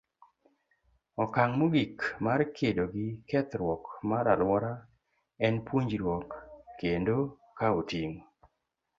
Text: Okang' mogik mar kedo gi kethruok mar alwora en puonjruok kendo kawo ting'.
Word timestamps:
Okang' 1.23 1.53
mogik 1.59 1.95
mar 2.25 2.39
kedo 2.57 2.83
gi 2.93 3.07
kethruok 3.29 3.83
mar 4.09 4.25
alwora 4.33 4.73
en 5.45 5.55
puonjruok 5.65 6.29
kendo 6.79 7.17
kawo 7.57 7.79
ting'. 7.91 8.17